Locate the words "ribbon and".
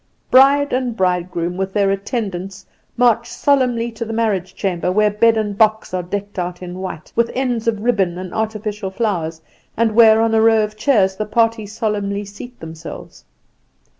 7.83-8.33